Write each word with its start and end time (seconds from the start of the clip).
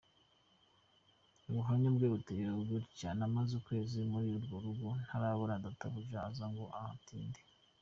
Ubuhamya 1.47 1.89
bwe 1.95 2.07
buteye 2.13 2.45
butya: 2.69 3.09
“Namaze 3.17 3.51
ukwezi 3.59 3.97
muri 4.11 4.27
urwo 4.37 4.55
rugo 4.65 4.87
ntarabona 5.03 5.61
databuja 5.65 6.17
aza 6.29 6.45
ngo 6.51 6.65
ahatinde. 6.79 7.39